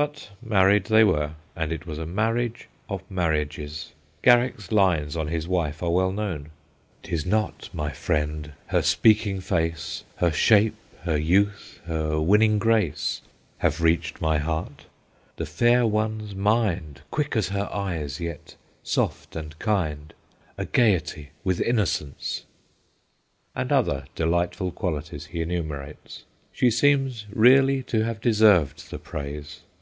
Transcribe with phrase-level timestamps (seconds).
[0.00, 3.90] But married they were, and it was a marriage of marriages.
[4.22, 10.04] Garrick's lines on his wife are well known:* 'Tis not, my friend, her speaking face,
[10.18, 13.22] Her shape, her youth, her winning grace,
[13.58, 14.86] Have reached my heart;
[15.34, 18.54] the fair one's mind, Quick as her eyes, yet
[18.84, 20.14] soft and kind
[20.56, 22.44] A gaiety with innocence,'
[23.52, 26.22] and other delightful qualities he enumerates.
[26.52, 29.58] She seems really to have deserved the praise.